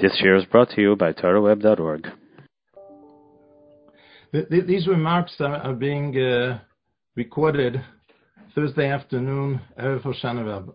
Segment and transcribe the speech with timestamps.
[0.00, 2.06] This shiur is brought to you by TorahWeb.org.
[4.48, 6.60] These remarks are being uh,
[7.16, 7.82] recorded
[8.54, 10.72] Thursday afternoon, Erev Hoshana.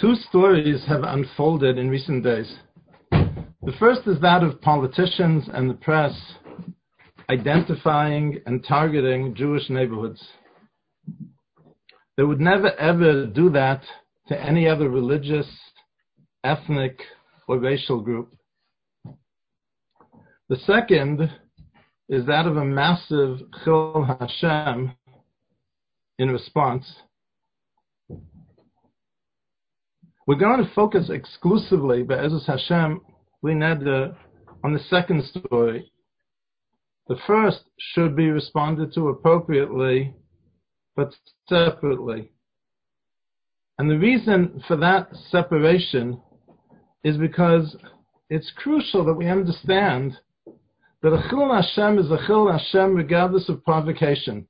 [0.00, 2.52] Two stories have unfolded in recent days.
[3.12, 6.12] The first is that of politicians and the press
[7.30, 10.20] identifying and targeting Jewish neighborhoods.
[12.16, 13.82] They would never ever do that
[14.26, 15.46] to any other religious,
[16.44, 17.00] ethnic,
[17.48, 18.34] or racial group.
[20.48, 21.30] The second
[22.08, 24.92] is that of a massive Chilul Hashem
[26.18, 26.84] in response.
[30.26, 33.00] We're going to focus exclusively, Be'ezus Hashem,
[33.42, 34.14] we Lineda,
[34.62, 35.90] on the second story.
[37.08, 40.14] The first should be responded to appropriately,
[40.94, 41.14] but
[41.48, 42.30] separately.
[43.78, 46.20] And the reason for that separation
[47.04, 47.76] is because
[48.30, 50.18] it's crucial that we understand
[51.02, 54.46] that a Chilul Hashem is a Chilul Hashem regardless of provocation.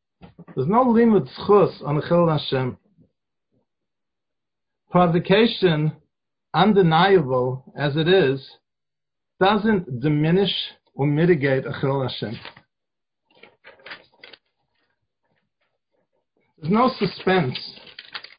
[0.54, 2.76] There's no limud schus on a Hashem.
[4.90, 5.92] Provocation,
[6.52, 8.46] undeniable as it is,
[9.40, 10.52] doesn't diminish
[10.94, 12.38] or mitigate a Chilul Hashem.
[16.58, 17.58] There's no suspense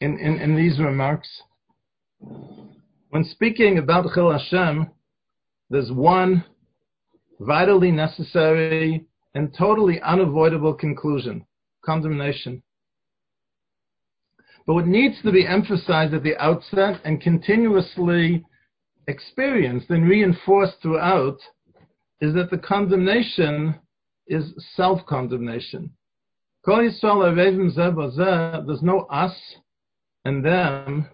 [0.00, 1.28] in, in, in these remarks.
[3.14, 4.90] When speaking about Chilul Hashem,
[5.70, 6.44] there's one
[7.38, 11.46] vitally necessary and totally unavoidable conclusion
[11.84, 12.60] condemnation.
[14.66, 18.44] But what needs to be emphasized at the outset and continuously
[19.06, 21.38] experienced and reinforced throughout
[22.20, 23.76] is that the condemnation
[24.26, 25.92] is self condemnation.
[26.66, 27.00] There's
[28.82, 29.36] no us
[30.24, 31.08] and them,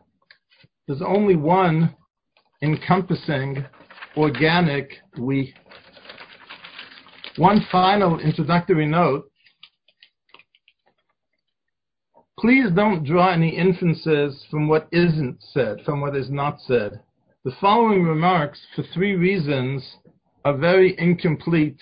[0.91, 1.95] there's only one
[2.63, 3.65] encompassing
[4.17, 5.55] organic we.
[7.37, 9.31] One final introductory note.
[12.41, 16.99] Please don't draw any inferences from what isn't said, from what is not said.
[17.45, 19.89] The following remarks, for three reasons,
[20.45, 21.79] are very incomplete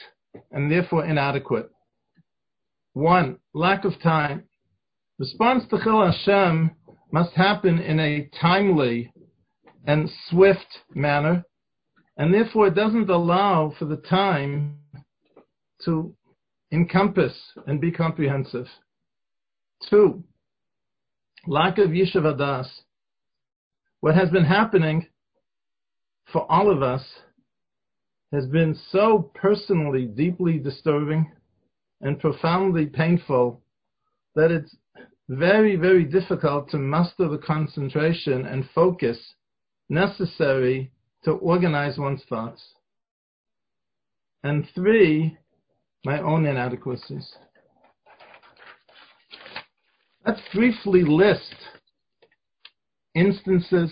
[0.53, 1.71] and therefore inadequate.
[2.93, 4.44] One, lack of time.
[5.19, 6.72] Response to Chilul Hashem
[7.11, 9.13] must happen in a timely
[9.87, 11.45] and swift manner,
[12.17, 14.79] and therefore it doesn't allow for the time
[15.85, 16.15] to
[16.73, 17.35] encompass
[17.67, 18.67] and be comprehensive.
[19.89, 20.23] Two,
[21.47, 22.69] lack of Yishavadas.
[24.01, 25.07] What has been happening
[26.33, 27.03] for all of us
[28.33, 31.31] has been so personally, deeply disturbing
[32.01, 33.63] and profoundly painful
[34.35, 34.77] that it's
[35.28, 39.19] very, very difficult to muster the concentration and focus
[39.89, 40.91] necessary
[41.25, 42.62] to organize one's thoughts.
[44.43, 45.37] And three,
[46.05, 47.34] my own inadequacies.
[50.27, 51.55] Let's briefly list
[53.15, 53.91] instances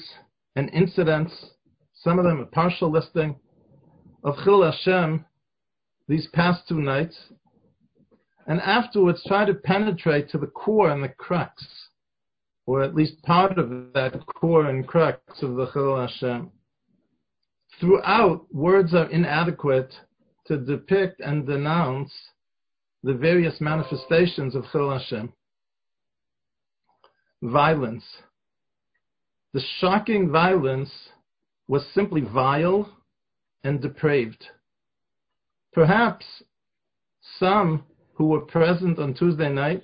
[0.55, 1.33] and incidents,
[1.95, 3.37] some of them a partial listing,
[4.23, 5.25] of Chilul Hashem
[6.09, 7.17] these past two nights,
[8.47, 11.67] and afterwards try to penetrate to the core and the crux,
[12.67, 16.51] or at least part of that core and crux of the Chilul Hashem.
[17.81, 19.93] Throughout, words are inadequate
[20.47, 22.13] to depict and denounce
[23.03, 25.33] the various manifestations of Chilul Hashem.
[27.43, 28.05] Violence.
[29.53, 30.91] The shocking violence
[31.69, 32.97] was simply vile
[33.65, 34.45] and depraved.
[35.73, 36.25] Perhaps
[37.39, 37.85] some
[38.17, 39.83] who were present on Tuesday night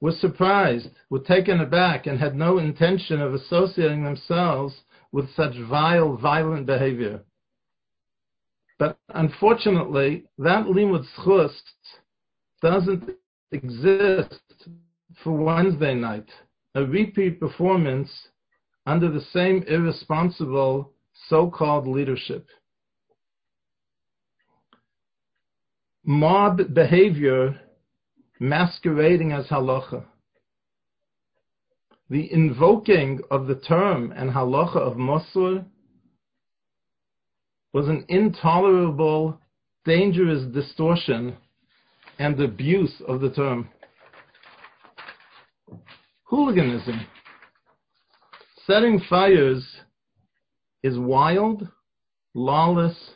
[0.00, 4.74] were surprised, were taken aback, and had no intention of associating themselves
[5.12, 7.22] with such vile, violent behavior.
[8.78, 11.52] But unfortunately, that limud schus
[12.60, 13.10] doesn't
[13.52, 14.68] exist
[15.22, 16.28] for Wednesday night,
[16.74, 18.10] a repeat performance
[18.86, 20.92] under the same irresponsible
[21.28, 22.48] so-called leadership.
[26.04, 27.58] Mob behavior
[28.38, 30.04] masquerading as halacha.
[32.10, 35.64] The invoking of the term and halacha of Mosul
[37.72, 39.40] was an intolerable,
[39.86, 41.36] dangerous distortion
[42.18, 43.70] and abuse of the term.
[46.24, 47.06] Hooliganism,
[48.66, 49.64] setting fires,
[50.82, 51.66] is wild,
[52.34, 53.12] lawless,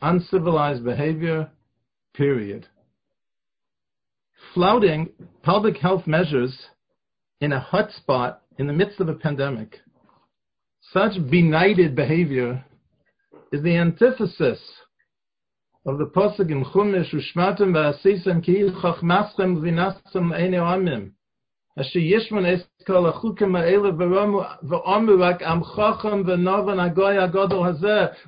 [0.00, 1.51] uncivilized behavior,
[2.14, 2.66] period.
[4.54, 5.10] Flouting
[5.42, 6.66] public health measures
[7.40, 9.80] in a hotspot in the midst of a pandemic,
[10.92, 12.64] Such benighted behavior
[13.50, 14.60] is the antithesis
[15.86, 21.12] of the pasuk in Chumash, "Ushmatem va'asisem ki chachmaschem v'nasem eine amim."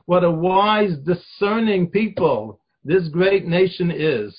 [0.07, 4.39] What a wise, discerning people this great nation is.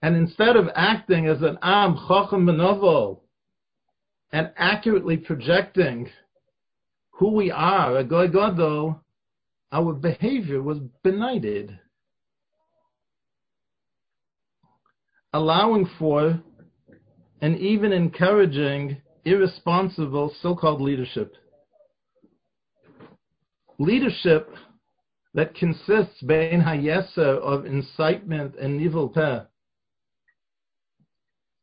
[0.00, 3.20] And instead of acting as an am chacham v'novel
[4.32, 6.08] and accurately projecting
[7.10, 9.02] who we are, a goy gadol,
[9.72, 11.78] our behavior was benighted,
[15.32, 16.40] allowing for
[17.40, 21.34] and even encouraging irresponsible so-called leadership.
[23.78, 24.48] Leadership
[25.34, 29.40] that consists bein hayesa of incitement and nivul peh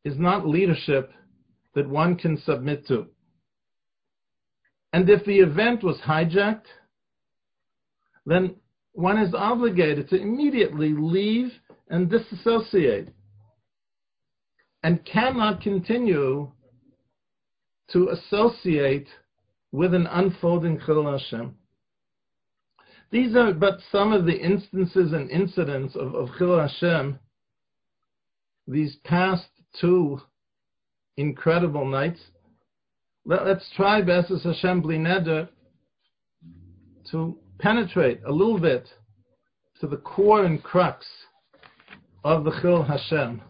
[0.03, 1.11] is not leadership
[1.73, 3.07] that one can submit to.
[4.93, 6.67] And if the event was hijacked,
[8.25, 8.55] then
[8.93, 11.51] one is obligated to immediately leave
[11.89, 13.09] and disassociate
[14.83, 16.51] and cannot continue
[17.91, 19.07] to associate
[19.71, 21.55] with an unfolding Chilul Hashem.
[23.11, 27.19] These are but some of the instances and incidents of, of Chilul Hashem
[28.67, 29.45] these past
[29.79, 30.19] two
[31.17, 32.19] incredible nights.
[33.25, 35.47] Let, us try, Be'ezus Hashem Bli Neder,
[37.11, 38.87] to penetrate a little bit
[39.79, 41.05] to the core and crux
[42.23, 43.41] of the Chilul Hashem.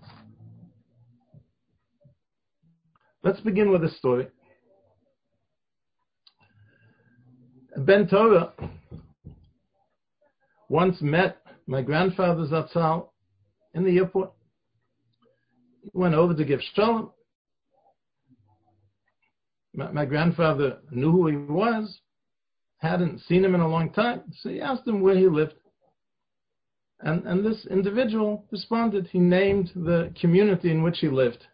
[3.24, 4.28] Let's begin with a story.
[7.78, 8.54] Ben Torah
[10.70, 13.10] once met my grandfather Zatzal
[13.74, 14.32] in the airport.
[15.84, 17.12] He went over to give shalom.
[19.74, 22.00] My, my grandfather knew who he was,
[22.78, 25.56] hadn't seen him in a long time, so he asked him where he lived.
[27.02, 29.08] And, and this individual responded.
[29.08, 31.46] He named the community in which he lived.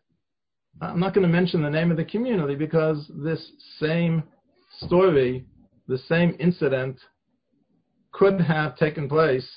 [0.79, 4.23] I'm not going to mention the name of the community because this same
[4.77, 5.45] story,
[5.87, 6.97] the same incident,
[8.11, 9.47] could have taken place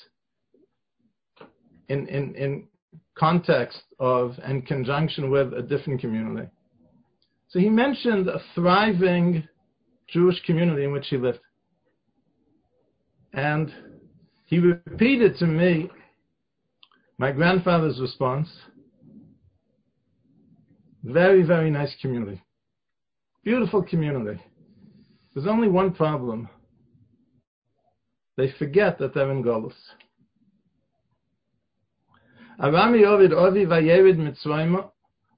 [1.89, 2.67] in, in, in
[3.15, 6.49] context of and conjunction with a different community.
[7.49, 9.47] So he mentioned a thriving
[10.07, 11.39] Jewish community in which he lived.
[13.33, 13.73] And
[14.45, 15.89] he repeated to me
[17.17, 18.49] my grandfather's response
[21.05, 22.41] very, very nice community.
[23.43, 24.41] Beautiful community.
[25.33, 26.49] There's only one problem.
[28.37, 29.73] They forget that they're in Golus.
[32.59, 34.89] Arami Ovid Ovi Vayerid Mitzrayim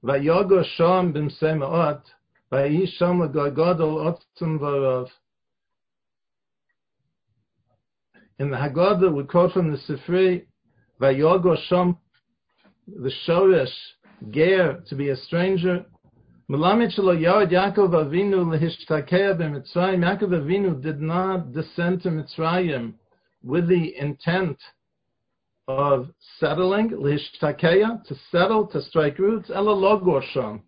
[0.04, 2.02] Vayogo Shom Bimsei Ma'ot
[2.52, 5.08] Vayi Shom Gogodol Otzum Varav
[8.40, 10.44] In the Haggadah, we quote from the Sifri,
[11.00, 11.96] Vayogo Shom,
[12.86, 13.66] the Shoresh,
[14.30, 15.84] Ger, to be a stranger.
[16.50, 18.44] Melamed Shelo Yod Yaakov Avinu.
[18.48, 22.94] Yaakov Avinu did not descend to Mitzrayim
[23.42, 24.58] with the intent
[25.66, 26.08] of
[26.40, 30.62] settling, Lehishtakea, to settle, to strike roots, Ela Logosham.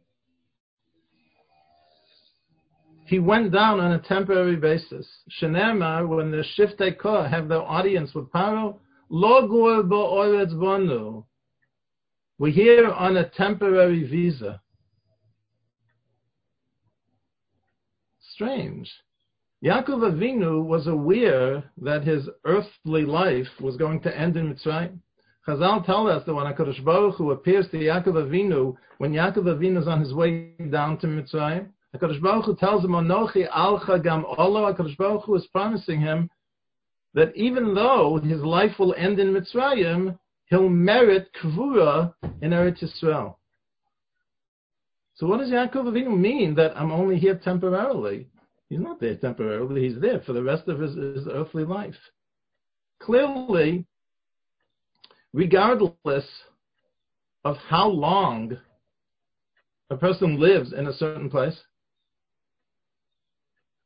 [3.11, 5.05] he went down on a temporary basis.
[5.41, 11.25] Shenemar, when the Shiftei Kor have their audience with Paro, Lo gur bo'oretz bonu.
[12.39, 14.63] We're here on a temporary visa.
[18.41, 18.91] Strange.
[19.63, 24.99] Yaakov Avinu was aware that his earthly life was going to end in Mitzrayim.
[25.47, 29.79] Chazal tell us that when HaKadosh Baruch Hu appears to Yaakov Avinu, when Yaakov Avinu
[29.79, 34.25] is on his way down to Mitzrayim, HaKadosh Baruch Hu tells him, Anochi alcha gam
[34.39, 36.31] olo, HaKadosh Baruch Hu is promising him
[37.13, 43.35] that even though his life will end in Mitzrayim, he'll merit kvura in Eretz Yisrael.
[45.21, 48.30] So what does Yaakov Avinu mean that I'm only here temporarily?
[48.71, 51.97] He's not there temporarily, he's there for the rest of his, his earthly life.
[53.01, 53.85] Clearly,
[55.33, 56.25] regardless
[57.45, 58.57] of how long
[59.91, 61.61] a person lives in a certain place,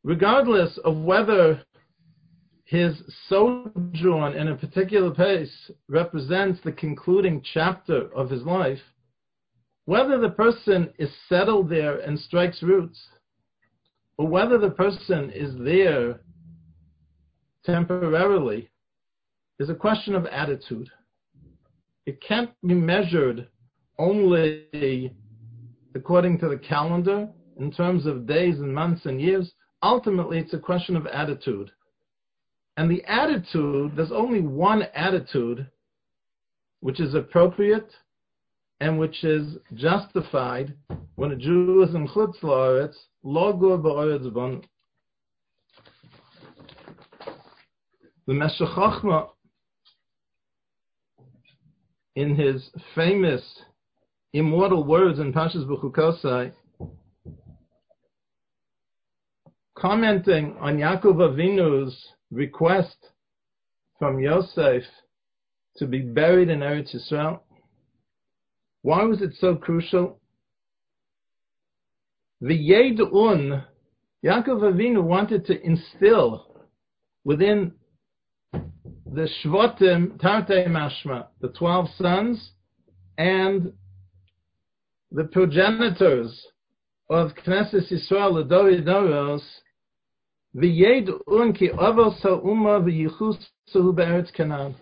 [0.03, 1.65] regardless of whether
[2.67, 2.95] his
[3.29, 8.81] sojourn in a particular place represents the concluding chapter of his life,
[9.87, 13.09] whether the person is settled there and strikes roots,
[14.19, 16.21] or whether the person is there
[17.65, 18.71] temporarily,
[19.59, 20.89] is a question of attitude.
[22.07, 23.49] It can't be measured
[23.99, 25.15] only
[25.95, 27.29] according to the calendar
[27.59, 29.53] in terms of days and months and years,
[29.83, 31.71] ultimately it's a question of attitude.
[32.77, 35.69] And the attitude, there's only one attitude
[36.81, 37.91] which is appropriate
[38.85, 40.75] and which is justified
[41.15, 44.61] when a Jew is in Chutz La'aretz, Logur Ba'aretz Bon.
[48.27, 49.29] The Meshech Chochmah,
[52.15, 53.43] in his famous
[54.35, 56.53] immortal words in Pashas B'chukosai,
[59.79, 61.97] commenting on Yaakov Avinu's
[62.31, 62.99] request
[63.99, 64.83] from Yosef
[65.79, 67.41] to be buried in Eretz Yisrael.
[68.85, 70.21] Why was it so crucial?
[72.43, 73.65] The Yed'un,
[74.23, 76.67] Yaakov Avinu wanted to instill
[77.25, 77.73] within
[78.53, 82.51] the Shvatim, Tartei Mashma, the 12 sons,
[83.17, 83.73] and
[85.11, 86.47] the progenitors
[87.09, 89.41] of Knesset Yisrael, the Dori Doros,
[90.53, 94.75] the Yed'un ki avos ha'umah v'yichusuhu be'eretz Canaan.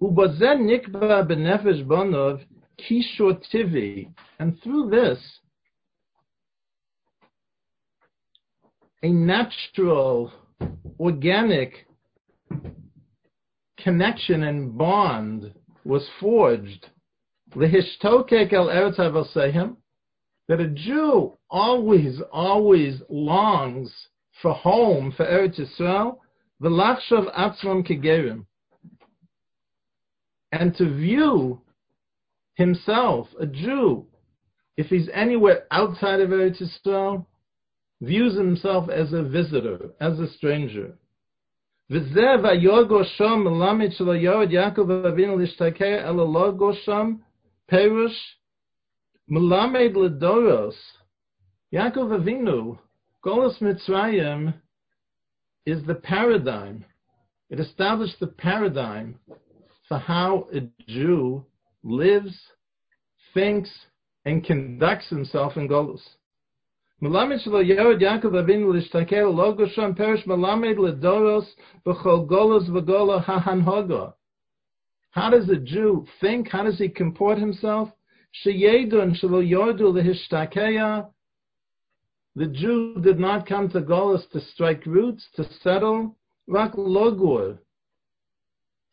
[0.00, 2.42] Ubazen nikba benefesh banov
[2.78, 4.08] kishotivi.
[4.38, 5.18] And through this,
[9.02, 10.32] a natural,
[10.98, 11.86] organic
[13.78, 15.52] connection and bond
[15.84, 16.86] was forged.
[17.54, 17.66] The
[18.52, 19.76] el eretz
[20.48, 23.92] that a Jew always, always longs
[24.42, 26.18] for home, for Eretz Yisrael,
[26.62, 28.44] v'lachshav atzmam kegerim,
[30.52, 31.60] and to view
[32.54, 34.06] himself, a Jew,
[34.76, 37.26] if he's anywhere outside of Eretz Yisrael,
[38.00, 40.94] views himself as a visitor, as a stranger.
[47.70, 48.16] Perush
[51.72, 52.78] Yaakov Avinu,
[53.24, 54.54] Golos Mitzrayim
[55.66, 56.84] is the paradigm.
[57.48, 59.18] It established the paradigm
[59.90, 61.44] for how a Jew
[61.82, 62.38] lives,
[63.34, 63.68] thinks,
[64.24, 66.00] and conducts himself in Golos.
[67.02, 67.28] B'chol
[72.28, 74.12] Golos.
[75.10, 76.50] How does a Jew think?
[76.50, 77.88] How does he comport himself?
[78.44, 78.52] The
[82.46, 86.14] Jew did not come to Golis to strike roots, to settle,
[86.46, 87.58] rak logur,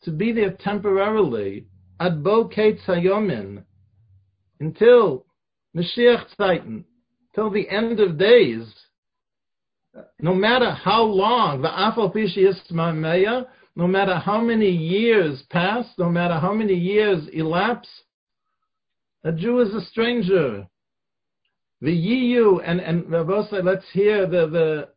[0.03, 1.65] to be there temporarily,
[1.99, 3.63] ad bo hayomin,
[4.59, 5.25] until
[5.75, 6.85] Mashiach Titan,
[7.35, 8.73] till the end of days.
[10.19, 12.13] No matter how long, the afal
[13.75, 17.89] no matter how many years pass, no matter how many years elapse,
[19.23, 20.67] a Jew is a stranger.
[21.81, 24.89] The Yiyu, and, and Rabosai, let's hear the, the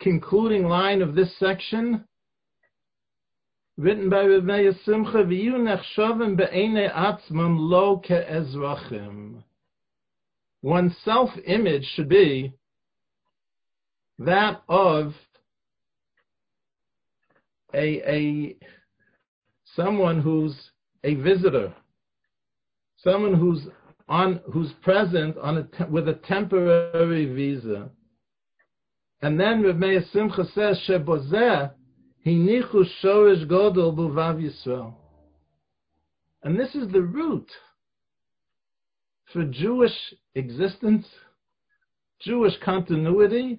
[0.00, 2.04] concluding line of this section,
[3.76, 9.42] written by Rav Meir Simcha, V'yu nechshavim be'ene atzmam lo ke'ezrachim.
[10.62, 12.52] One's self-image should be
[14.18, 15.14] that of
[17.74, 18.56] a, a
[19.74, 20.70] someone who's
[21.02, 21.74] a visitor
[23.04, 23.68] someone who's
[24.08, 27.90] on who's present on a with a temporary visa.
[29.22, 31.70] And then Rav Meir Simcha says Shebozeh
[33.92, 34.94] b'vav Yisrael.
[36.42, 37.50] And this is the root
[39.32, 41.06] for Jewish existence,
[42.20, 43.58] Jewish continuity,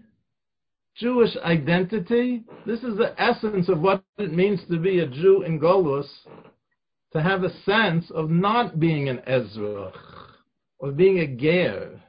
[0.95, 2.43] Jewish identity.
[2.65, 6.07] This is the essence of what it means to be a Jew in Golus
[7.13, 9.91] to have a sense of not being an Ezra,
[10.81, 12.01] of being a Ger.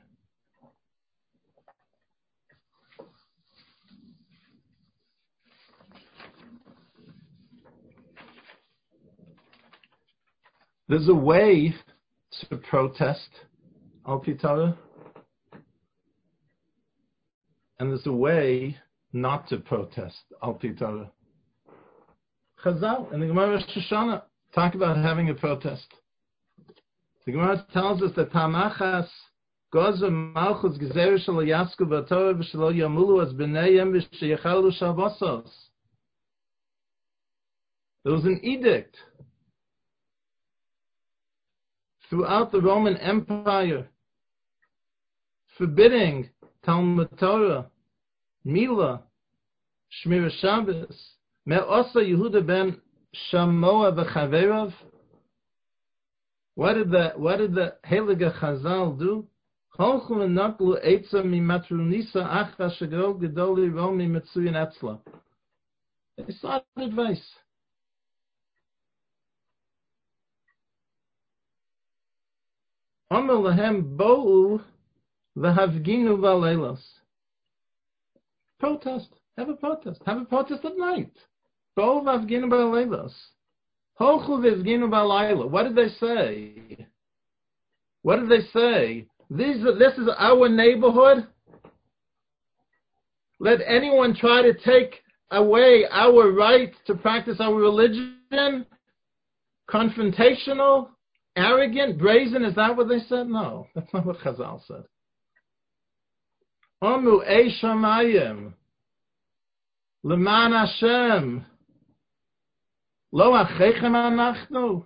[10.89, 11.75] There's a way
[12.49, 13.29] to protest
[14.07, 14.79] al pi Torah,
[17.81, 18.77] and there's a way
[19.13, 21.11] not to protest al pi Torah.
[22.65, 24.23] Chazal in the Gemara Shoshana
[24.55, 25.87] talk about having a protest.
[27.25, 29.09] The Gemara tells us that Tamachas
[29.75, 35.51] Gozer Malchus Gezer Shal Yasku B'Torah V'Shalo Yamulu as B'neihem V'Sheyechalu Shalvasos.
[38.05, 38.97] There was an edict
[42.09, 43.89] throughout the Roman Empire
[45.59, 46.29] forbidding
[46.65, 47.67] Talmud Torah,
[48.45, 49.03] Mila,
[50.05, 50.97] Shmira Shabbos,
[51.47, 52.81] Me'osa Yehuda ben
[53.33, 54.73] Shamoa v'chaverov.
[56.55, 59.27] What did the what did the Heilige Chazal do?
[59.79, 59.85] They
[66.41, 67.21] sought advice.
[73.11, 74.61] Omer lahem bo'u
[75.37, 76.81] v'havginu v'aleilos.
[78.59, 79.09] Protest.
[79.39, 80.01] Have a protest.
[80.07, 81.13] Have a protest at night.
[81.79, 83.13] Bo'u v'havginu v'aleilos.
[84.01, 85.49] Hochu v'havginu v'alayla.
[85.49, 86.87] What did they say?
[88.03, 89.07] What did they say?
[89.31, 91.27] These, this is our neighborhood.
[93.39, 98.67] Let anyone try to take away our right to practice our religion.
[99.69, 100.89] Confrontational,
[101.37, 102.45] arrogant, brazen.
[102.45, 103.29] Is that what they said?
[103.29, 104.85] No, that's not what Chazal said.
[106.83, 108.53] Omu e shamayim.
[110.03, 111.45] Leman Hashem.
[113.13, 114.85] Lo achechem anachnu.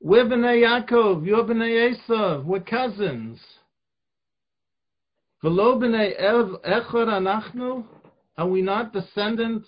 [0.00, 3.40] We're B'nai Yaakov, you're B'nai Esav, we're cousins.
[5.42, 7.84] V'lo B'nai Echor anachnu,
[8.36, 9.64] are we not descendant?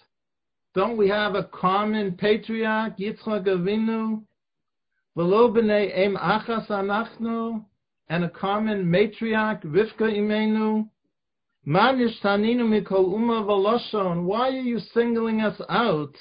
[0.74, 4.25] Don't we have a common patriarch, Yitzchak Avinu?
[5.16, 7.64] B'nai Em Achas anachnu,
[8.08, 10.88] and a common matriarch, Rivka Imenu?
[11.64, 16.14] Man yishtaninu mikol umma v'loshon, why are you singling us out?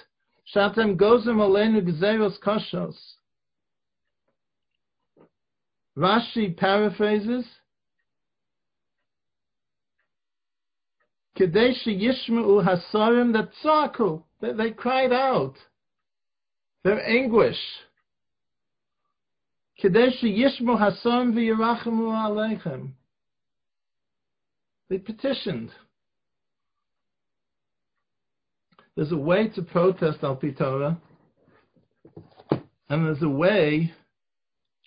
[0.56, 2.96] Shatem gozim aleinu gzeros koshos.
[5.98, 7.46] Rashi paraphrases,
[11.38, 15.56] Kadesh Yishma'u Hasarim that tzaku, they cried out,
[16.84, 17.60] their anguish.
[24.90, 25.72] They petitioned.
[28.96, 30.98] There's a way to protest Al Torah,
[32.90, 33.94] and there's a way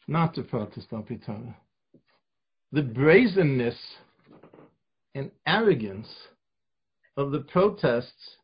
[0.07, 1.57] not to protest Al Torah.
[2.73, 3.77] The brazenness
[5.15, 6.09] and arrogance
[7.17, 8.37] of the protests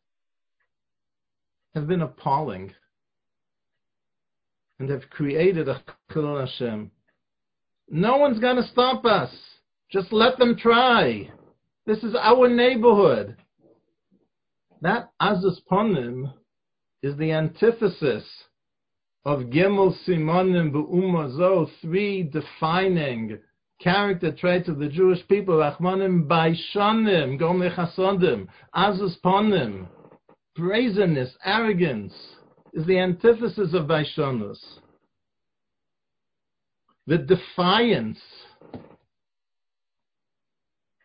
[1.73, 2.73] have been appalling
[4.79, 6.91] and have created a Chilul Hashem.
[7.89, 9.31] No one's going to stop us.
[9.91, 11.29] Just let them try.
[11.85, 13.37] This is our neighborhood.
[14.81, 16.33] That Azus Ponim
[17.01, 18.23] is the antithesis
[19.23, 23.39] of Gimel Simonim Be'umazo, three defining
[23.79, 29.87] character traits of the Jewish people, Rachmanim Baishanim, Gomei Chasodim, Azus Ponim,
[30.55, 32.13] brazenness, arrogance,
[32.75, 34.59] is the antithesis of Baishanus.
[37.07, 38.19] The defiance,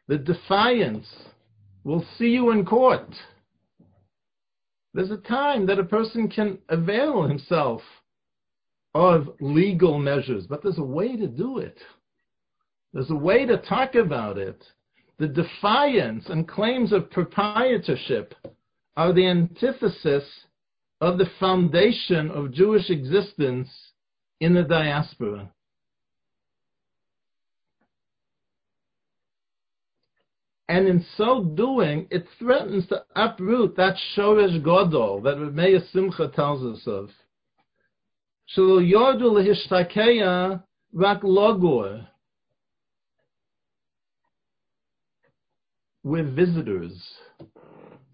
[0.09, 1.07] the defiance
[1.85, 3.15] will see you in court.
[4.93, 7.83] There's a time that a person can avail himself
[8.93, 11.79] of legal measures, but there's a way to do it.
[12.93, 14.65] There's a way to talk about it.
[15.19, 18.35] The defiance and claims of proprietorship
[18.97, 20.25] are the antithesis
[21.01, 23.69] of the foundation of Jewish existence
[24.41, 25.51] in the diaspora.
[30.69, 36.65] And in so doing, it threatens to uproot that Shoresh Godol that Meir Simcha tells
[36.65, 37.11] us of.
[38.57, 40.63] Shelo yodu lehishtakeya.
[46.03, 47.15] We're visitors.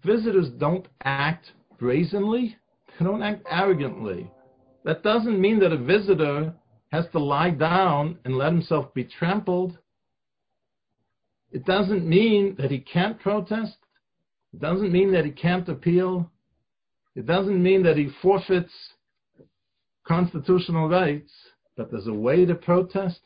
[0.03, 2.57] Visitors don't act brazenly.
[2.99, 4.29] Don't act arrogantly.
[4.83, 6.53] That doesn't mean that a visitor
[6.91, 9.77] has to lie down and let himself be trampled.
[11.51, 13.77] It doesn't mean that he can't protest.
[14.53, 16.31] It doesn't mean that he can't appeal.
[17.15, 18.73] It doesn't mean that he forfeits
[20.07, 21.31] constitutional rights,
[21.75, 23.21] but there's a way to protest.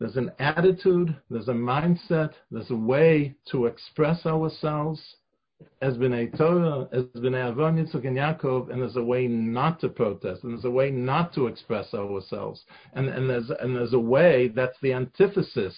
[0.00, 5.16] There's an attitude, there's a mindset, there's a way to express ourselves
[5.80, 9.88] as B'nai Torah, as B'nai Avon, Yitzchak, and Yaakov, and there's a way not to
[9.88, 13.98] protest, and there's a way not to express ourselves, and, and, there's, and there's a
[13.98, 15.74] way that's the antithesis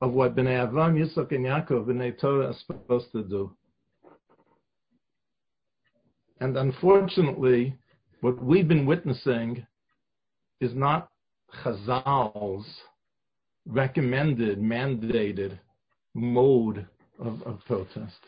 [0.00, 3.50] of what B'nai Avon, Yitzchak, and Yaakov, B'nai Torah, are supposed to do.
[6.40, 7.76] And unfortunately,
[8.20, 9.66] what we've been witnessing
[10.60, 11.08] is not
[11.62, 12.66] Chazal's
[13.66, 15.58] recommended, mandated
[16.14, 16.86] mode
[17.18, 18.18] of, of protest.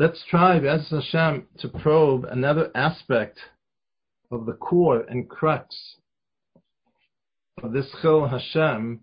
[0.00, 3.38] Let's try, as Hashem, to probe another aspect
[4.30, 5.76] of the core and crux
[7.62, 9.00] of this Chilul Hashem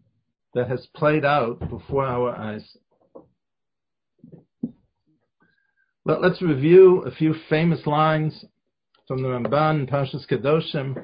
[0.56, 2.78] that has played out before our eyes.
[6.04, 8.44] Let, us review a few famous lines
[9.08, 10.96] from the Ramban, Parshas Kedoshim,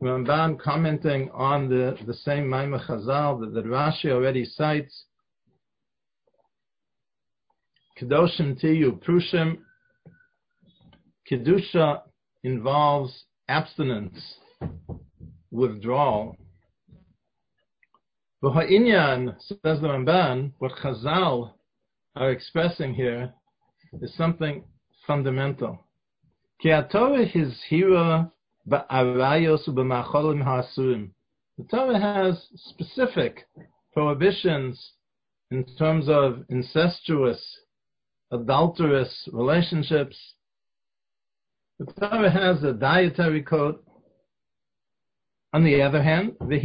[0.00, 5.06] Ramban commenting on the, the same Maimah Chazal that, that Rashi already cites.
[8.00, 9.58] Kedoshim Tiyu Prushim.
[11.30, 12.02] Kedusha
[12.42, 14.38] involves abstinence,
[15.50, 16.36] withdrawal.
[18.42, 21.52] V'ha'inyan, says the Ramban, what Chazal
[22.16, 23.32] are expressing here
[24.00, 24.64] is something
[25.06, 25.78] fundamental.
[26.60, 28.32] Ki is hira
[28.68, 31.10] ba'arayos u'b'macholim ha'asurim.
[31.58, 33.46] The Torah has specific
[33.92, 34.92] prohibitions
[35.50, 37.60] in terms of incestuous,
[38.32, 40.16] adulterous relationships.
[41.78, 43.78] The Torah has a dietary code.
[45.54, 46.34] On the other hand.
[46.40, 46.58] On the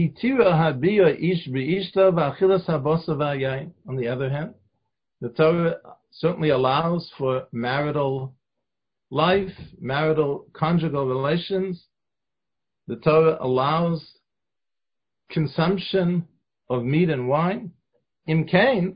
[4.07, 4.53] other hand,
[5.19, 5.75] the Torah
[6.11, 8.33] certainly allows for marital
[9.09, 11.85] life, marital conjugal relations.
[12.87, 14.17] The Torah allows
[15.29, 16.25] consumption
[16.69, 17.71] of meat and wine.
[18.29, 18.95] Imkain,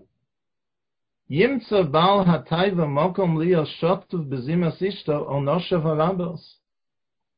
[1.31, 6.41] yimtza bal hatayva mokom lios shotuv bezimas ishto o noshav harabos.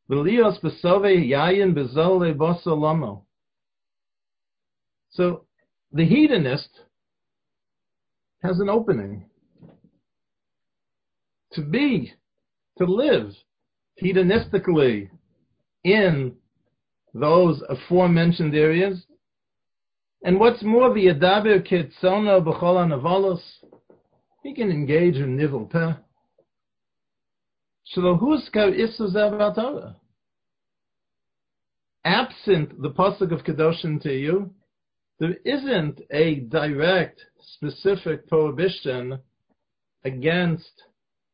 [0.09, 3.25] Belios besove yayin bezole bosolomo.
[5.11, 5.45] So,
[5.91, 6.69] the hedonist
[8.41, 9.25] has an opening
[11.53, 12.13] to be,
[12.79, 13.31] to live
[14.01, 15.09] hedonistically
[15.83, 16.33] in
[17.13, 19.05] those aforementioned areas.
[20.23, 23.41] And what's more, the Adaber Kitsono B'chol Navalos,
[24.43, 25.93] he can engage in nivel peh.
[32.05, 34.49] Absent the pasuk of Kedoshim Tiyu,
[35.19, 39.19] there isn't a direct, specific prohibition
[40.03, 40.83] against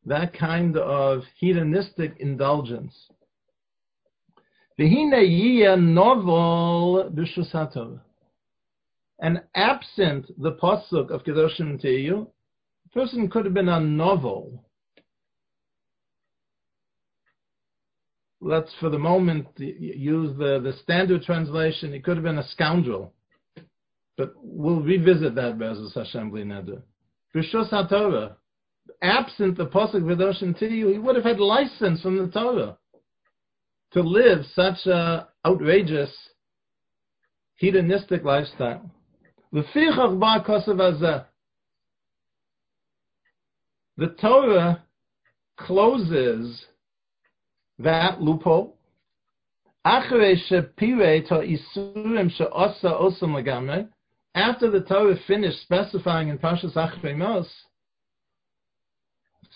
[0.06, 3.10] that kind of hedonistic indulgence.
[4.78, 4.94] And
[9.56, 12.28] absent the pasuk of Kedoshim Teiyu, the
[12.94, 14.66] person could have been a novel.
[18.42, 21.94] Let's, for the moment, use the, the standard translation.
[21.94, 23.14] It could have been a scoundrel.
[24.18, 26.82] But we'll revisit that, Be'ezus Hashem B'neder.
[27.36, 28.36] Rishos HaTorah,
[29.02, 32.78] absent the Pasuk Kedoshim Tiyu, he would have had license from the Torah
[33.92, 36.12] to live such a outrageous,
[37.56, 38.92] hedonistic lifestyle.
[44.00, 44.84] The Torah
[45.58, 46.66] closes
[47.80, 48.78] that loophole.
[49.84, 50.38] After the
[54.88, 57.50] Torah finished specifying in Pashas Achrei Mos,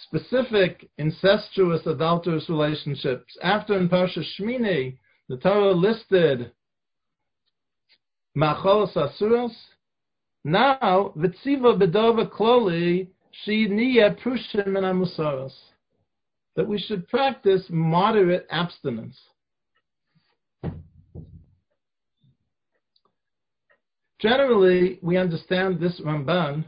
[0.08, 3.38] specific incestuous adulterous relationships.
[3.42, 4.98] After in Parsha Shmini,
[5.30, 6.52] the Torah listed
[8.36, 9.56] Macholos Asuros.
[10.44, 13.08] Now, Vitziva Bedova Kloli,
[16.56, 19.20] That we should practice moderate abstinence.
[24.20, 26.64] Generally, we understand this Ramban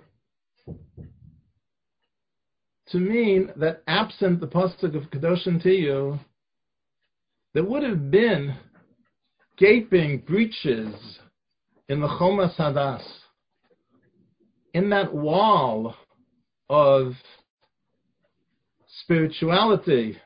[2.89, 6.19] to mean that absent the pasuk of Kedoshim Tiyu,
[7.54, 8.56] there would have been
[9.58, 10.93] gaping breaches
[11.89, 13.04] in the Chomas Hadas,
[14.73, 15.95] in that wall
[16.69, 17.13] of
[19.01, 20.17] spirituality,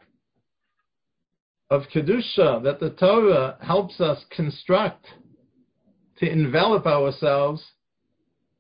[1.70, 5.06] of Kedusha that the Torah helps us construct
[6.18, 7.64] to envelop ourselves,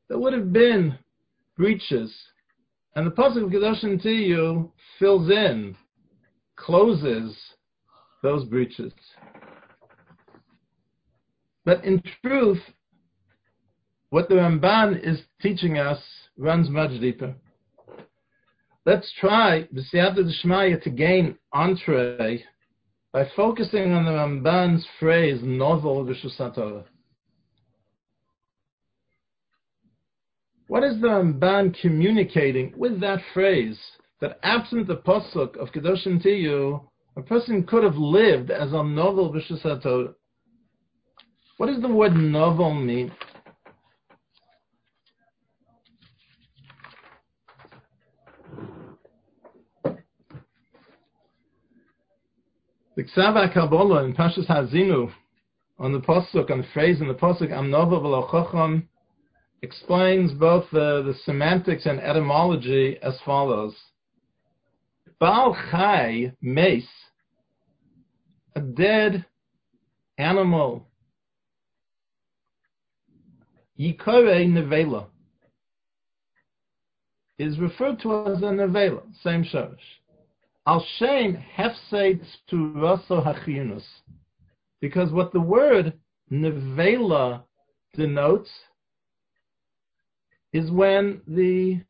[0.07, 0.97] there would have been
[1.57, 2.13] breaches
[2.95, 5.75] and the Pasuk of Kedoshim Tiyu fills in,
[6.55, 7.37] closes
[8.21, 8.91] those breaches.
[11.63, 12.59] But in truth,
[14.09, 16.01] what the Ramban is teaching us
[16.37, 17.35] runs much deeper.
[18.89, 22.43] Let's try, B'siyata to gain entree
[23.13, 26.83] by focusing on the Ramban's phrase, novel Rishus
[30.65, 33.79] What is the Ramban communicating with that phrase
[34.21, 36.81] that absent the pasuk of Kedoshim Tiyu,
[37.15, 40.15] a person could have lived as a novel b'shusatot?
[41.57, 43.11] What does the word novel mean?
[52.99, 55.09] The Ksava Kabbalah in Pashas Hazinu,
[55.77, 58.83] on the pasuk, on the phrase in the pasuk, Am novel v'lo
[59.61, 63.73] explains both the, the semantics and etymology as follows.
[65.17, 66.89] Baal Chai, Mace,
[68.57, 69.23] a dead
[70.17, 70.85] animal.
[73.79, 75.05] Yikore nevela
[77.37, 79.98] is referred to as a nevela, same shorish.
[80.69, 83.83] Al shem hefseit to raso hachiyunus.
[84.79, 85.93] Because what the word
[86.31, 87.41] nevela
[87.95, 88.51] denotes
[90.53, 91.81] is when the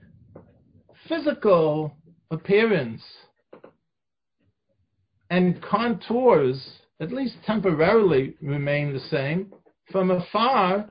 [1.10, 1.94] physical
[2.32, 3.04] appearance
[5.30, 6.66] and contours,
[7.02, 9.52] at least temporarily, remain the same.
[9.92, 10.90] From afar,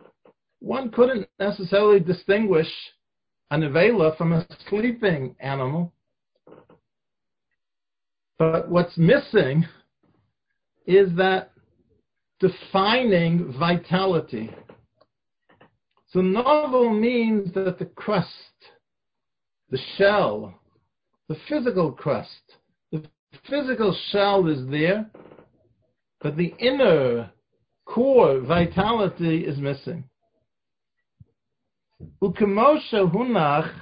[0.58, 2.70] one couldn't necessarily distinguish
[3.50, 5.94] a nevela from a sleeping animal.
[8.38, 9.66] But what's missing
[10.86, 11.50] is that
[12.40, 14.50] defining vitality.
[16.10, 18.28] So novel means that the crust,
[19.70, 20.54] the shell,
[21.28, 22.30] the physical crust,
[22.92, 23.02] the
[23.50, 25.10] physical shell is there,
[26.20, 27.30] but the inner
[27.84, 30.04] core vitality is missing.
[32.22, 33.72] Ukemoshe hunach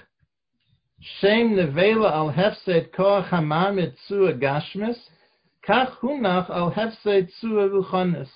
[1.01, 4.99] shem nevela al hefset koach hamar mitzua gashmis,
[5.67, 8.29] kach hunach al hefset tzua.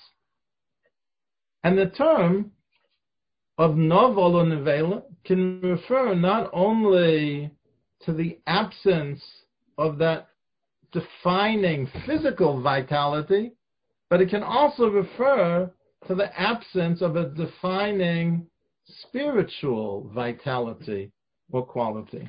[1.63, 2.51] And the term
[3.57, 7.51] of novel or nevela can refer not only
[8.05, 9.21] to the absence
[9.77, 10.27] of that
[10.91, 13.51] defining physical vitality,
[14.09, 15.71] but it can also refer
[16.07, 18.47] to the absence of a defining
[18.85, 21.11] spiritual vitality
[21.51, 22.27] or quality.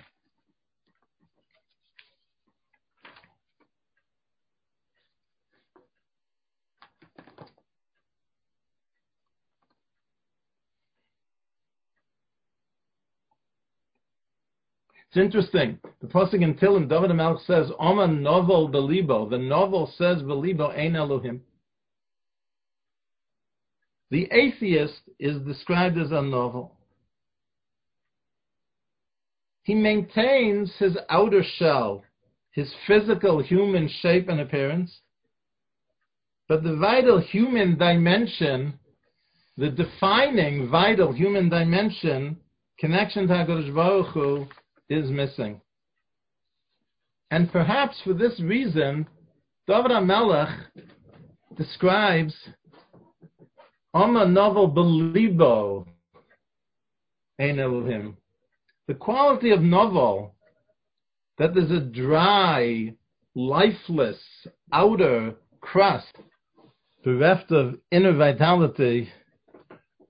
[15.13, 15.79] It's interesting.
[16.01, 20.97] The pasuk in Tehillim, David HaMelech says, "Oma novel belibo." The novel says, "Belibo ein
[20.97, 21.43] Elohim."
[24.11, 26.79] The atheist is described as a novel.
[29.65, 32.05] He maintains his outer shell,
[32.53, 35.03] his physical human shape and appearance,
[36.49, 38.79] but the vital human dimension,
[39.59, 42.41] the defining vital human dimension,
[42.79, 44.49] connection to HaKadosh Baruch Hu,
[44.93, 45.61] is missing.
[47.31, 49.07] And perhaps for this reason,
[49.67, 50.55] David HaMelech
[51.57, 52.35] describes
[53.95, 55.87] Oma novel belibo
[57.39, 58.17] Elohim.
[58.87, 60.35] The quality of novel,
[61.39, 62.95] that there's a dry,
[63.35, 64.19] lifeless
[64.73, 66.17] outer crust
[67.05, 69.09] bereft of inner vitality,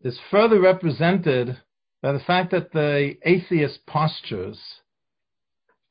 [0.02, 1.56] is further represented
[2.02, 4.58] by the fact that the atheist postures,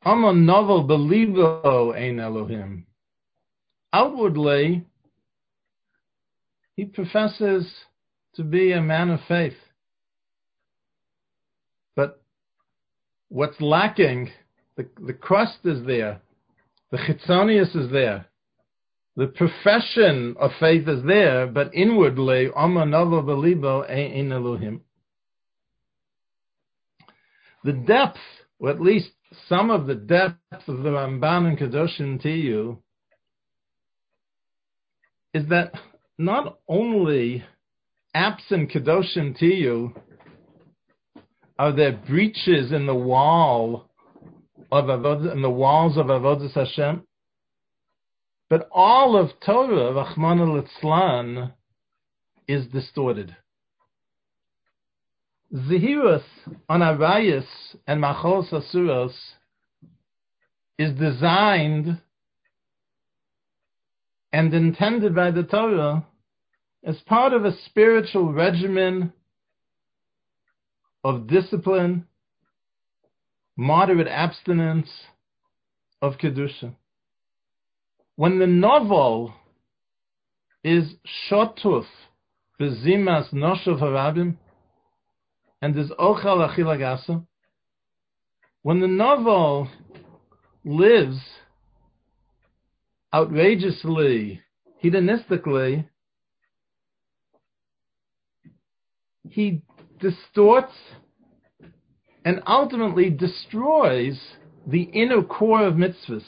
[0.04, 2.86] Ama novel belivo ein Elohim.
[3.94, 4.84] Outwardly,
[6.76, 7.66] he professes
[8.36, 9.58] to be a man of faith.
[11.96, 12.22] But
[13.30, 14.32] what's lacking,
[14.76, 16.20] the, the crust is there,
[16.92, 18.26] the chitzonius is there,
[19.16, 24.82] the profession of faith is there, but inwardly, Ama novel belivo ein Elohim
[27.64, 28.20] the depth,
[28.60, 29.12] or at least
[29.48, 32.78] some of the depth of the Ramban and Kedoshim Tiyu,
[35.34, 35.74] is that
[36.18, 37.44] not only
[38.14, 39.94] absent Kedoshim Tiyu
[41.58, 43.90] are there breaches in the wall
[44.72, 47.04] of Avodah, in the walls of Avodah Hashem,
[48.50, 51.54] but all of Torah, Rachmana litzlan,
[52.48, 53.36] is distorted.
[55.54, 56.24] Zehirus
[56.70, 57.46] on Arayas
[57.86, 59.14] and Macholos Asuros
[60.78, 62.00] is designed
[64.32, 66.06] and intended by the Torah
[66.86, 69.12] as part of a spiritual regimen
[71.04, 72.08] of discipline,
[73.58, 74.90] moderate abstinence
[76.02, 76.76] of Kedusha.
[78.16, 79.34] When the novel
[80.64, 80.94] is
[81.30, 81.86] shotuf
[82.60, 84.38] bezimas noshav harabim,
[85.62, 87.26] and there's ochal achilagasa.
[88.64, 89.68] When the novel
[90.64, 91.20] lives
[93.14, 94.42] outrageously,
[94.84, 95.88] hedonistically,
[99.30, 99.62] he
[100.00, 100.74] distorts
[102.26, 104.20] and ultimately destroys
[104.68, 106.24] the inner core of mitzvahs.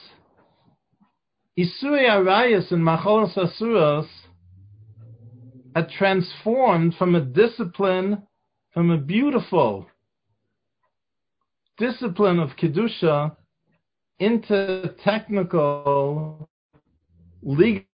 [1.57, 4.07] Isuri Arayas and Macholas Asuras
[5.75, 8.23] are transformed from a discipline
[8.73, 9.87] from a beautiful
[11.77, 13.35] discipline of Kedusha
[14.19, 16.49] into technical
[17.41, 17.89] legalistic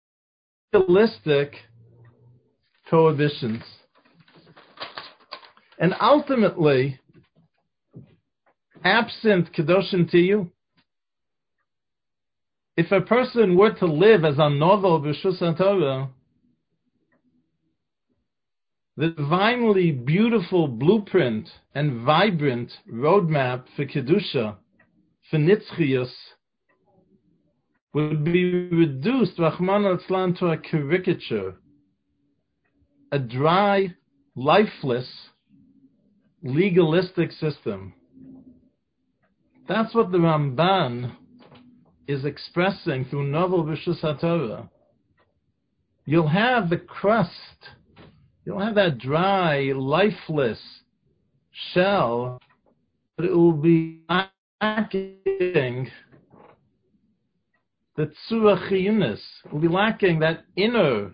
[2.87, 3.63] prohibitions.
[5.79, 6.99] And ultimately,
[8.85, 10.51] absent Kedoshim Tiyu,
[12.77, 16.11] if a person were to live as a novel B'Shus Torah,
[18.97, 24.57] the divinely beautiful blueprint and vibrant roadmap for Kedusha,
[25.31, 26.11] for Nitzchius,
[27.93, 31.55] would be reduced, Rahman al to a caricature,
[33.13, 33.95] a dry,
[34.35, 35.09] lifeless,
[36.43, 37.95] legalistic system.
[39.69, 41.13] That's what the Ramban
[42.07, 44.69] is expressing through Naval Rishus HaTorah.
[46.05, 47.33] You'll have the crust,
[48.47, 50.61] you'll have that dry, lifeless
[51.73, 52.41] shell,
[53.17, 55.91] but it will be lacking
[57.97, 61.13] the tzurachiyunis, will be lacking that inner,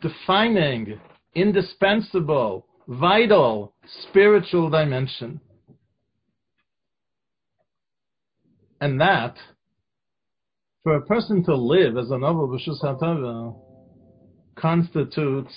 [0.00, 0.98] defining,
[1.34, 3.74] indispensable, vital,
[4.08, 5.40] spiritual dimension.
[8.80, 9.36] And that
[10.82, 12.80] for a person to live as a naval b'shus
[14.56, 15.52] constitutes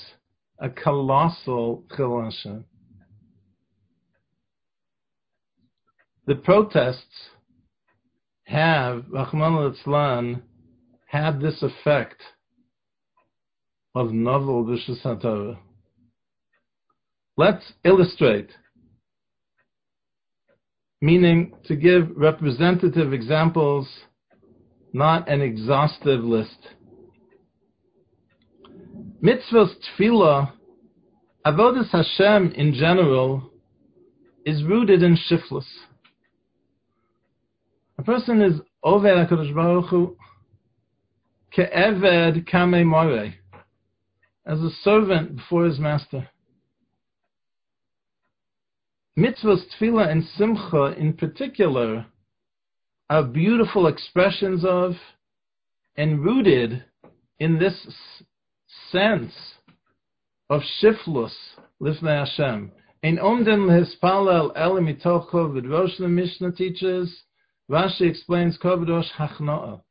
[0.63, 2.63] a colossal chilashah.
[6.25, 7.31] The protests
[8.45, 10.41] have, Rahman al
[11.05, 12.21] had this effect
[13.93, 15.57] of naval b'shus.
[17.35, 18.51] Let's illustrate,
[21.01, 23.89] meaning to give representative examples
[24.93, 26.69] not an exhaustive list.
[29.23, 30.51] Mitzvah's tefillah,
[31.45, 33.51] avodas Hashem in general,
[34.45, 35.63] is rooted in shiflus.
[37.97, 40.17] A person is over HaKadosh Baruch Hu
[41.55, 43.33] ke'eved kame more,
[44.45, 46.27] as a servant before his master.
[49.17, 52.07] Mitzvah's tefillah and simcha in particular
[53.09, 54.95] are beautiful expressions of
[55.95, 56.83] and rooted
[57.39, 57.87] in this
[58.93, 59.33] sense
[60.49, 61.33] of shiflus
[61.81, 62.71] lifnei Hashem.
[63.01, 67.23] In omden lehispalel el mitocho v'drosh the Mishnah teaches,
[67.69, 69.81] Rashi explains kovedosh hachnoa,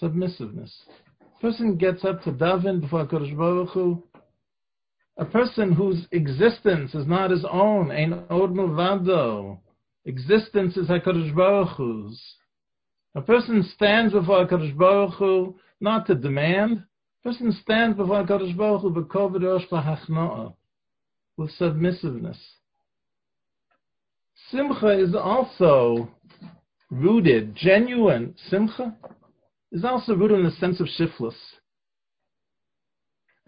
[0.00, 0.72] submissiveness.
[1.20, 4.02] A person gets up to daven before Kodesh Baruch Hu,
[5.18, 9.58] a person whose existence is not his own, ein od milvado,
[10.06, 12.22] Existence is HaKadosh Baruch Hu's.
[13.16, 16.84] A person stands before HaKadosh Baruch Hu not to demand.
[17.26, 20.52] Person stands before HaKadosh Baruch Hu b'koved rosh
[21.36, 22.38] with submissiveness.
[24.48, 26.08] Simcha is also
[26.88, 28.94] rooted, genuine simcha
[29.72, 31.34] is also rooted in the sense of shiflus.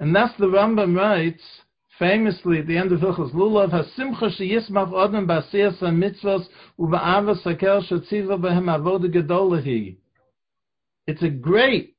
[0.01, 1.43] And that's the Rambam writes
[2.01, 6.49] famously at the end of Hilchos Lulav, Hasimcha sheyismach odem ba'asiyas ha-mitzvos
[6.81, 9.99] u'ba'avas hakel shetziva b'hem avoda gedolahi.
[11.07, 11.95] It's a great,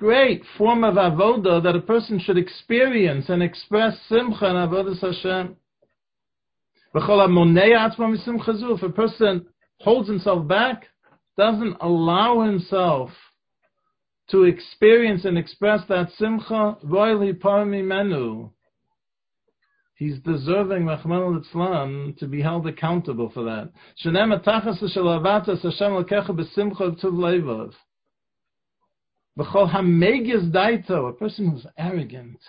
[0.00, 5.54] great form of avoda that a person should experience and express simcha and avodas Hashem.
[6.94, 9.46] If a person
[9.80, 10.86] holds himself back,
[11.36, 13.10] doesn't allow himself
[14.30, 18.48] to experience and express that simcha, royally parmi menu.
[19.96, 23.70] He's deserving, Rahman al to be held accountable for that.
[29.38, 32.40] Daito, a person who's arrogant.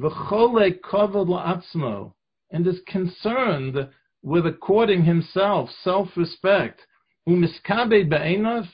[0.00, 2.12] V'chol kavod la'atzmo,
[2.50, 3.88] and is concerned
[4.22, 6.80] with according himself self-respect.
[7.28, 8.68] Umiskabe be'enav,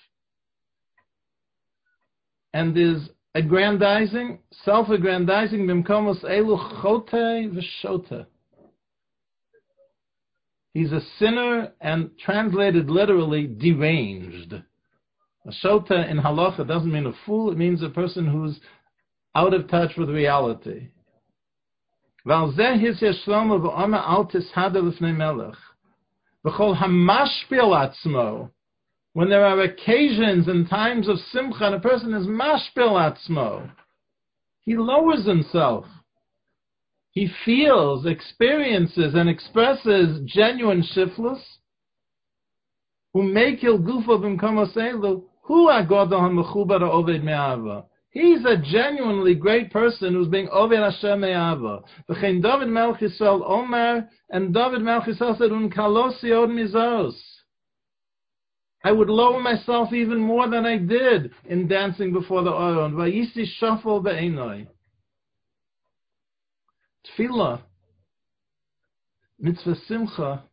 [2.52, 5.66] and is aggrandizing, self-aggrandizing,
[6.24, 8.26] elu.
[10.72, 14.54] He's a sinner and translated literally deranged.
[15.46, 18.58] A shota in halacha doesn't mean a fool, it means a person who's
[19.36, 20.88] out of touch with reality.
[22.24, 22.54] When
[29.28, 33.70] there are occasions and times of simcha and a person is mashpil atzmo,
[34.64, 35.86] he lowers himself.
[37.12, 41.40] He feels, experiences, and expresses genuine shiflus.
[43.14, 45.22] Who make il gufo b'mkamoselu,
[48.10, 51.82] He's a genuinely great person who's being Oved Hashem Me'ava.
[52.08, 57.14] V'chein David Melech Yisrael Omer, and David Melech Yisrael said, Un kalosi od mizos.
[58.82, 62.94] I would lower myself even more than I did in dancing before the Oron.
[62.94, 64.66] Vayisi shuffle be'enoi.
[67.06, 67.60] Tefillah,
[69.38, 70.44] mitzvah simcha,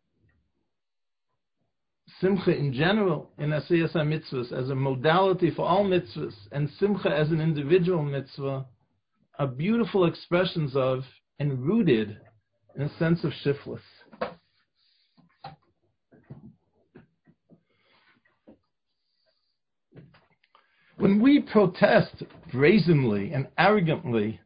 [2.20, 7.32] simcha in general in Asiyas mitzvahs as a modality for all mitzvahs, and simcha as
[7.32, 8.66] an individual mitzvah,
[9.40, 11.04] are beautiful expressions of
[11.40, 12.18] and rooted
[12.76, 13.82] in a sense of shiflus.
[20.98, 24.40] When we protest brazenly and arrogantly,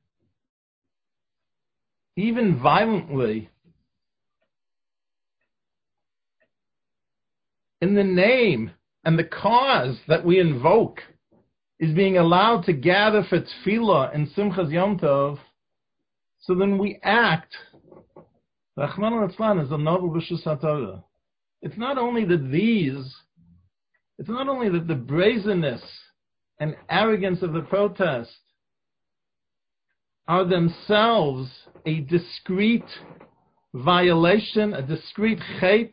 [2.16, 3.50] even violently,
[7.82, 8.72] in the name
[9.04, 11.02] and the cause that we invoke
[11.80, 15.38] is being allowed to gather for tefillah and simchas yom tov,
[16.40, 17.56] so then we act.
[18.76, 21.04] Rahman al is a naval b'shus
[21.62, 23.16] It's not only that these,
[24.18, 25.82] it's not only that the brazenness
[26.60, 28.32] and arrogance of the protest
[30.28, 31.50] are themselves
[31.86, 32.84] a discrete
[33.74, 35.92] violation, a discrete chait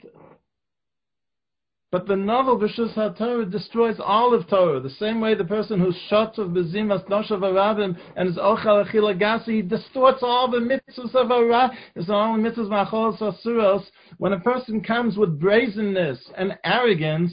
[1.95, 4.81] but the naval B'Shus HaTorah destroys all of Torah.
[4.81, 9.17] The same way the person who's shot of Bezimas Noshav Arabim and is Ochal Achila
[9.17, 11.71] Gasi, he distorts all the mitzvahs of Arab.
[11.95, 13.85] It's all the mitzvahs Macholos Asuros.
[14.19, 17.33] When a person comes with brazenness and arrogance,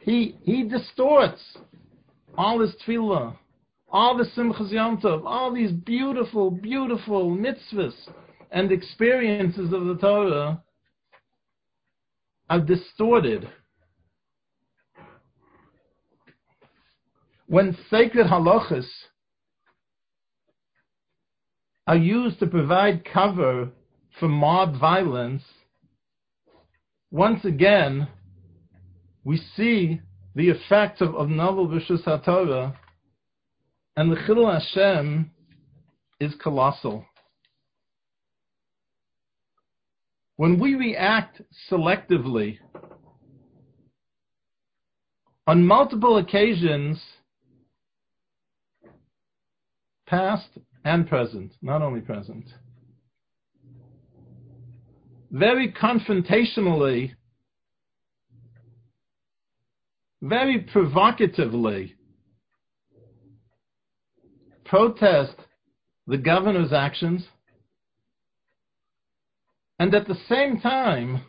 [0.00, 1.58] he, he distorts
[2.36, 3.36] all his tefillah,
[3.88, 7.94] all the simchas yom tov, all these beautiful, beautiful mitzvahs
[8.50, 10.62] and experiences of the Torah
[12.48, 13.48] are distorted.
[17.46, 18.86] When sacred halachas
[21.86, 23.70] are used to provide cover
[24.18, 25.42] for mob violence,
[27.10, 28.06] once again,
[29.24, 30.00] we see
[30.34, 32.74] the effects of, of naval B'Shus HaTorah,
[33.96, 35.30] and the Chilul Hashem
[36.20, 37.04] is colossal.
[40.40, 42.60] When we react selectively,
[45.46, 46.98] on multiple occasions,
[50.06, 50.48] past
[50.82, 52.46] and present, not only present,
[55.30, 57.12] very confrontationally,
[60.22, 61.96] very provocatively,
[64.64, 65.36] protest
[66.06, 67.24] the governor's actions
[69.80, 71.22] and at the same time,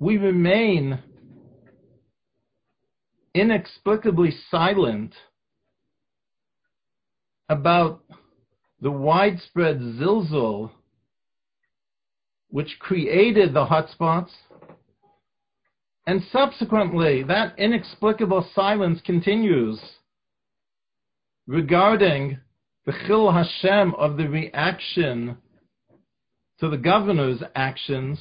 [0.00, 0.98] we remain
[3.36, 5.14] inexplicably silent
[7.48, 8.02] about
[8.80, 10.72] the widespread zilzul
[12.48, 14.30] which created the hotspots,
[16.08, 19.78] and subsequently that inexplicable silence continues
[21.46, 22.38] regarding
[22.86, 25.36] the Chilul Hashem of the reaction
[26.60, 28.18] to the governor's actions,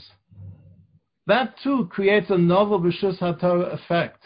[1.25, 4.23] that too creates a naval B'Shus HaTorah effect.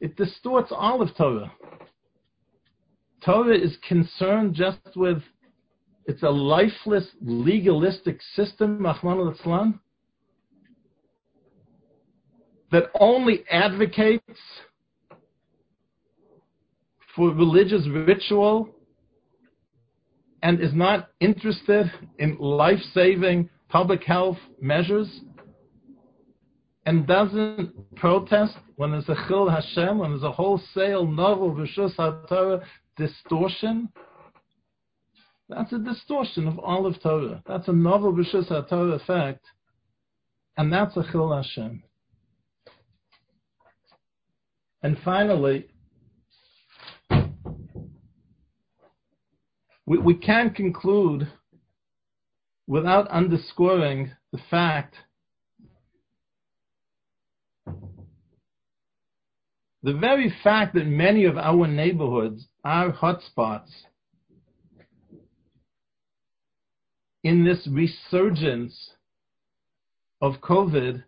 [0.00, 1.52] It distorts all of Torah.
[3.24, 5.22] Torah is concerned just with,
[6.06, 9.74] it's a lifeless, legalistic system, Rahman al
[12.70, 14.40] that only advocates
[17.16, 18.68] for religious ritual
[20.42, 25.20] and is not interested in life saving public health measures
[26.86, 32.62] and doesn't protest when there's a Chilul Hashem, when there's a wholesale naval Rishus HaTorah
[32.96, 33.90] distortion,
[35.48, 37.42] that's a distortion of all of Torah.
[37.46, 39.44] That's a naval Rishus HaTorah effect,
[40.56, 41.82] and that's a Chilul Hashem.
[44.82, 45.66] And finally,
[49.88, 51.26] we, we can't conclude
[52.66, 54.94] without underscoring the fact
[59.82, 63.70] the very fact that many of our neighborhoods are hotspots
[67.24, 68.90] in this resurgence
[70.20, 71.02] of COVID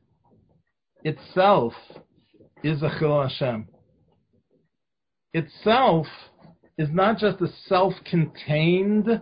[1.04, 1.74] itself
[2.64, 3.68] is a Hashem.
[5.34, 6.06] Itself
[6.80, 9.20] is not just a self-contained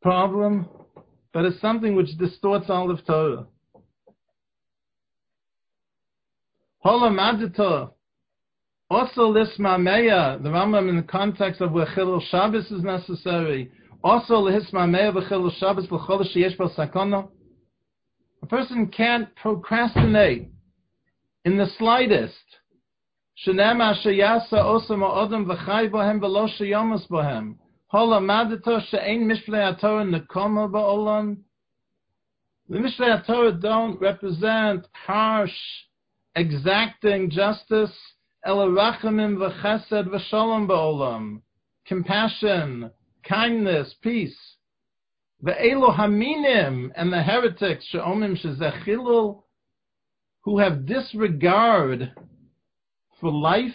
[0.00, 0.66] problem,
[1.34, 3.46] but is something which distorts all of Torah.
[6.78, 7.90] Hola Holamadita,
[8.88, 13.70] also lismameya, the Rambam in the context of where Chilul Shabbos is necessary,
[14.02, 17.28] Also, lehismameh v'chil Shabbos l'chol sheyesh sakona.
[18.42, 20.48] A person can't procrastinate
[21.44, 22.49] in the slightest.
[23.46, 27.56] Shenema sheyasa osam ha'odam v'chai bohem v'lo sheyomas bohem.
[27.86, 31.38] Hol amadeto she'ein mishpetei HaTorah nekoma ba'olam.
[32.68, 35.56] The Mishpetei HaTorah don't represent harsh,
[36.36, 37.96] exacting justice.
[38.46, 41.40] Elarachamim v'chesed v'shalom ba'olam.
[41.86, 42.90] Compassion,
[43.26, 44.36] kindness, peace.
[45.40, 49.42] The Elohaminim and the heretics, She'omim Shezechilul,
[50.42, 52.12] who have disregard
[53.20, 53.72] for life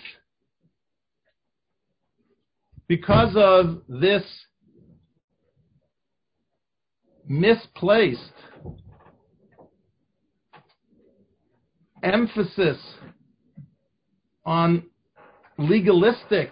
[2.88, 4.24] because of this
[7.28, 8.20] misplaced
[12.04, 12.78] emphasis
[14.46, 14.84] on
[15.58, 16.52] legalistic,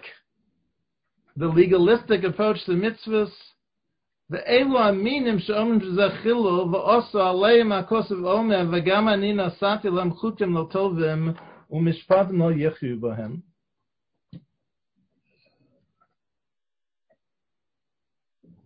[1.36, 3.30] the legalistic approach to mitzvahs,
[4.30, 10.66] the elu aminim she'omim shezachilu v'osu aleim ha'kosav omer v'gam ani nasati lam chutim lo
[10.66, 11.36] tovim
[11.74, 11.80] The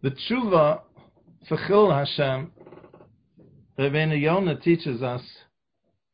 [0.05, 0.83] tshuva
[1.49, 2.53] for Chilul Hashem,
[3.79, 5.23] Rebbeinu Yonah teaches us,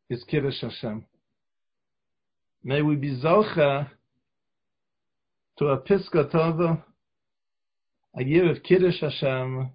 [0.09, 1.05] is Kiddush Hashem.
[2.62, 3.90] May we be zocha
[5.59, 6.80] to a piska tova,
[8.16, 9.68] a year of Kiddush Hashem,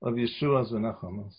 [0.00, 1.34] of Yeshua's v'nachamas.